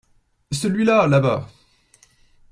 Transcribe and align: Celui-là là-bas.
Celui-là 0.51 1.05
là-bas. 1.05 1.47